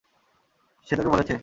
সে 0.87 0.93
তোকে 0.95 1.09
বলেছে? 1.09 1.33